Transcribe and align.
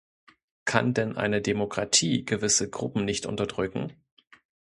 Kann 0.65 0.95
denn 0.95 1.15
eine 1.15 1.43
Demokratie 1.43 2.25
gewisse 2.25 2.67
Gruppen 2.67 3.05
nicht 3.05 3.27
unterdrücken? 3.27 3.93